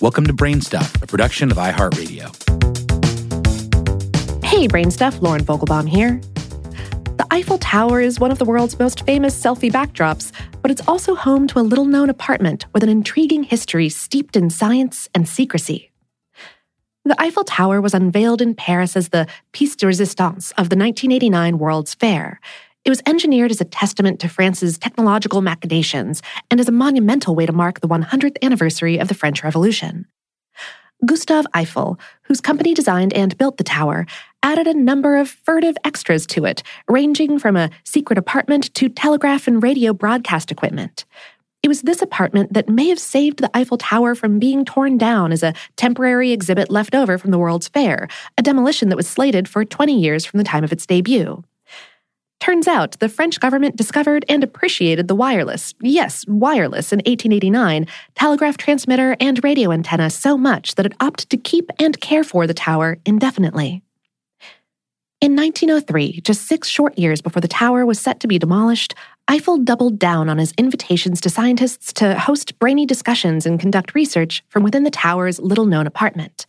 Welcome 0.00 0.26
to 0.28 0.32
Brainstuff, 0.32 1.02
a 1.02 1.06
production 1.06 1.50
of 1.50 1.58
iHeartRadio. 1.58 2.34
Hey, 4.42 4.66
Brainstuff, 4.66 5.20
Lauren 5.20 5.44
Vogelbaum 5.44 5.86
here. 5.86 6.18
The 7.18 7.26
Eiffel 7.30 7.58
Tower 7.58 8.00
is 8.00 8.18
one 8.18 8.32
of 8.32 8.38
the 8.38 8.46
world's 8.46 8.78
most 8.78 9.04
famous 9.04 9.38
selfie 9.38 9.70
backdrops, 9.70 10.32
but 10.62 10.70
it's 10.70 10.80
also 10.88 11.14
home 11.14 11.46
to 11.48 11.58
a 11.58 11.60
little 11.60 11.84
known 11.84 12.08
apartment 12.08 12.64
with 12.72 12.82
an 12.82 12.88
intriguing 12.88 13.42
history 13.42 13.90
steeped 13.90 14.36
in 14.36 14.48
science 14.48 15.06
and 15.14 15.28
secrecy. 15.28 15.90
The 17.04 17.20
Eiffel 17.20 17.44
Tower 17.44 17.82
was 17.82 17.92
unveiled 17.92 18.40
in 18.40 18.54
Paris 18.54 18.96
as 18.96 19.10
the 19.10 19.26
piece 19.52 19.76
de 19.76 19.86
resistance 19.86 20.52
of 20.52 20.70
the 20.70 20.76
1989 20.76 21.58
World's 21.58 21.92
Fair. 21.92 22.40
It 22.84 22.90
was 22.90 23.02
engineered 23.06 23.50
as 23.50 23.60
a 23.60 23.66
testament 23.66 24.20
to 24.20 24.28
France's 24.28 24.78
technological 24.78 25.42
machinations 25.42 26.22
and 26.50 26.60
as 26.60 26.68
a 26.68 26.72
monumental 26.72 27.34
way 27.34 27.44
to 27.44 27.52
mark 27.52 27.80
the 27.80 27.88
100th 27.88 28.36
anniversary 28.42 28.98
of 28.98 29.08
the 29.08 29.14
French 29.14 29.44
Revolution. 29.44 30.06
Gustave 31.04 31.46
Eiffel, 31.54 31.98
whose 32.22 32.40
company 32.40 32.74
designed 32.74 33.12
and 33.12 33.36
built 33.38 33.56
the 33.56 33.64
tower, 33.64 34.06
added 34.42 34.66
a 34.66 34.74
number 34.74 35.16
of 35.16 35.28
furtive 35.28 35.76
extras 35.84 36.26
to 36.28 36.44
it, 36.44 36.62
ranging 36.88 37.38
from 37.38 37.56
a 37.56 37.70
secret 37.84 38.18
apartment 38.18 38.72
to 38.74 38.88
telegraph 38.88 39.46
and 39.46 39.62
radio 39.62 39.92
broadcast 39.92 40.50
equipment. 40.50 41.04
It 41.62 41.68
was 41.68 41.82
this 41.82 42.00
apartment 42.00 42.54
that 42.54 42.70
may 42.70 42.88
have 42.88 42.98
saved 42.98 43.40
the 43.40 43.54
Eiffel 43.54 43.76
Tower 43.76 44.14
from 44.14 44.38
being 44.38 44.64
torn 44.64 44.96
down 44.96 45.32
as 45.32 45.42
a 45.42 45.52
temporary 45.76 46.32
exhibit 46.32 46.70
left 46.70 46.94
over 46.94 47.18
from 47.18 47.30
the 47.30 47.38
World's 47.38 47.68
Fair, 47.68 48.08
a 48.38 48.42
demolition 48.42 48.88
that 48.88 48.96
was 48.96 49.08
slated 49.08 49.46
for 49.46 49.64
20 49.64 49.98
years 49.98 50.24
from 50.24 50.38
the 50.38 50.44
time 50.44 50.64
of 50.64 50.72
its 50.72 50.86
debut. 50.86 51.44
Turns 52.40 52.66
out 52.66 52.98
the 53.00 53.08
French 53.10 53.38
government 53.38 53.76
discovered 53.76 54.24
and 54.26 54.42
appreciated 54.42 55.08
the 55.08 55.14
wireless, 55.14 55.74
yes, 55.82 56.24
wireless 56.26 56.90
in 56.90 56.98
1889, 57.00 57.86
telegraph 58.14 58.56
transmitter 58.56 59.14
and 59.20 59.44
radio 59.44 59.70
antenna 59.70 60.08
so 60.08 60.38
much 60.38 60.74
that 60.76 60.86
it 60.86 60.94
opted 61.00 61.28
to 61.28 61.36
keep 61.36 61.70
and 61.78 62.00
care 62.00 62.24
for 62.24 62.46
the 62.46 62.54
tower 62.54 62.98
indefinitely. 63.04 63.82
In 65.20 65.36
1903, 65.36 66.22
just 66.22 66.46
six 66.46 66.66
short 66.66 66.98
years 66.98 67.20
before 67.20 67.42
the 67.42 67.48
tower 67.48 67.84
was 67.84 68.00
set 68.00 68.20
to 68.20 68.26
be 68.26 68.38
demolished, 68.38 68.94
Eiffel 69.28 69.58
doubled 69.58 69.98
down 69.98 70.30
on 70.30 70.38
his 70.38 70.54
invitations 70.56 71.20
to 71.20 71.28
scientists 71.28 71.92
to 71.92 72.18
host 72.18 72.58
brainy 72.58 72.86
discussions 72.86 73.44
and 73.44 73.60
conduct 73.60 73.94
research 73.94 74.42
from 74.48 74.62
within 74.62 74.84
the 74.84 74.90
tower's 74.90 75.38
little 75.38 75.66
known 75.66 75.86
apartment. 75.86 76.39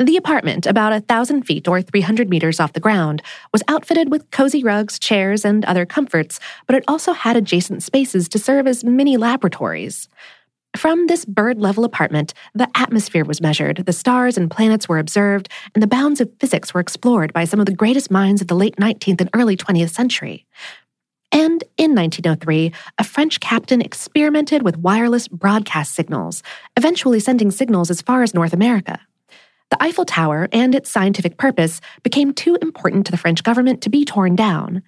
The 0.00 0.16
apartment, 0.16 0.64
about 0.64 0.92
a 0.92 1.00
thousand 1.00 1.42
feet 1.42 1.66
or 1.66 1.82
300 1.82 2.30
meters 2.30 2.60
off 2.60 2.72
the 2.72 2.78
ground, 2.78 3.20
was 3.52 3.64
outfitted 3.66 4.12
with 4.12 4.30
cozy 4.30 4.62
rugs, 4.62 4.96
chairs, 4.96 5.44
and 5.44 5.64
other 5.64 5.84
comforts, 5.84 6.38
but 6.68 6.76
it 6.76 6.84
also 6.86 7.12
had 7.12 7.36
adjacent 7.36 7.82
spaces 7.82 8.28
to 8.28 8.38
serve 8.38 8.68
as 8.68 8.84
mini 8.84 9.16
laboratories. 9.16 10.08
From 10.76 11.08
this 11.08 11.24
bird 11.24 11.58
level 11.58 11.82
apartment, 11.84 12.32
the 12.54 12.68
atmosphere 12.76 13.24
was 13.24 13.40
measured, 13.40 13.78
the 13.78 13.92
stars 13.92 14.38
and 14.38 14.48
planets 14.48 14.88
were 14.88 15.00
observed, 15.00 15.48
and 15.74 15.82
the 15.82 15.88
bounds 15.88 16.20
of 16.20 16.30
physics 16.38 16.72
were 16.72 16.80
explored 16.80 17.32
by 17.32 17.44
some 17.44 17.58
of 17.58 17.66
the 17.66 17.74
greatest 17.74 18.08
minds 18.08 18.40
of 18.40 18.46
the 18.46 18.54
late 18.54 18.76
19th 18.76 19.20
and 19.20 19.30
early 19.34 19.56
20th 19.56 19.90
century. 19.90 20.46
And 21.32 21.64
in 21.76 21.96
1903, 21.96 22.72
a 22.98 23.04
French 23.04 23.40
captain 23.40 23.82
experimented 23.82 24.62
with 24.62 24.76
wireless 24.76 25.26
broadcast 25.26 25.96
signals, 25.96 26.44
eventually 26.76 27.18
sending 27.18 27.50
signals 27.50 27.90
as 27.90 28.00
far 28.00 28.22
as 28.22 28.32
North 28.32 28.52
America. 28.52 29.00
The 29.70 29.82
Eiffel 29.82 30.04
Tower 30.04 30.48
and 30.52 30.74
its 30.74 30.90
scientific 30.90 31.36
purpose 31.36 31.80
became 32.02 32.32
too 32.32 32.56
important 32.62 33.04
to 33.06 33.12
the 33.12 33.18
French 33.18 33.42
government 33.42 33.82
to 33.82 33.90
be 33.90 34.04
torn 34.04 34.34
down. 34.34 34.82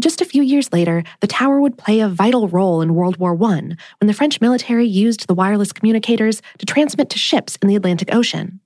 Just 0.00 0.20
a 0.20 0.26
few 0.26 0.42
years 0.42 0.72
later, 0.72 1.04
the 1.20 1.26
tower 1.26 1.60
would 1.60 1.76
play 1.76 2.00
a 2.00 2.08
vital 2.08 2.48
role 2.48 2.80
in 2.80 2.94
World 2.94 3.18
War 3.18 3.32
I 3.32 3.60
when 3.60 4.06
the 4.06 4.14
French 4.14 4.40
military 4.40 4.86
used 4.86 5.26
the 5.26 5.34
wireless 5.34 5.72
communicators 5.72 6.40
to 6.58 6.66
transmit 6.66 7.10
to 7.10 7.18
ships 7.18 7.56
in 7.60 7.68
the 7.68 7.76
Atlantic 7.76 8.14
Ocean. 8.14 8.60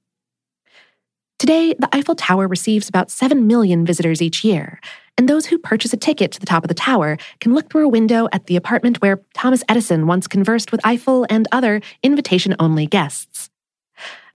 Today, 1.39 1.75
the 1.79 1.89
Eiffel 1.93 2.15
Tower 2.15 2.47
receives 2.47 2.89
about 2.89 3.11
7 3.11 3.47
million 3.47 3.85
visitors 3.85 4.23
each 4.23 4.45
year, 4.45 4.81
and 5.19 5.29
those 5.29 5.47
who 5.47 5.59
purchase 5.59 5.93
a 5.93 5.97
ticket 5.97 6.33
to 6.33 6.41
the 6.41 6.47
top 6.47 6.65
of 6.65 6.69
the 6.69 6.75
tower 6.75 7.17
can 7.41 7.55
look 7.55 7.71
through 7.71 7.87
a 7.87 7.89
window 7.89 8.29
at 8.33 8.47
the 8.47 8.57
apartment 8.57 9.03
where 9.03 9.21
Thomas 9.35 9.65
Edison 9.69 10.07
once 10.07 10.27
conversed 10.29 10.73
with 10.73 10.85
Eiffel 10.87 11.27
and 11.29 11.49
other 11.53 11.81
invitation 12.03 12.55
only 12.59 12.87
guests. 12.87 13.51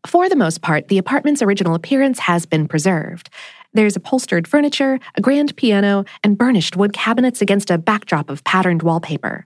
For 0.07 0.29
the 0.29 0.35
most 0.35 0.61
part, 0.61 0.87
the 0.87 0.97
apartment's 0.97 1.41
original 1.41 1.75
appearance 1.75 2.19
has 2.19 2.45
been 2.45 2.67
preserved. 2.67 3.29
There's 3.73 3.95
upholstered 3.95 4.47
furniture, 4.47 4.99
a 5.15 5.21
grand 5.21 5.55
piano, 5.55 6.05
and 6.23 6.37
burnished 6.37 6.75
wood 6.75 6.93
cabinets 6.93 7.41
against 7.41 7.69
a 7.69 7.77
backdrop 7.77 8.29
of 8.29 8.43
patterned 8.43 8.81
wallpaper. 8.81 9.45